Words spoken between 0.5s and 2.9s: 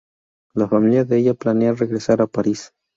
La familia de ella planea regresar a París.